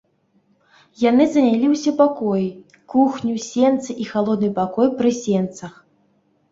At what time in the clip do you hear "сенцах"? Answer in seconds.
5.25-5.73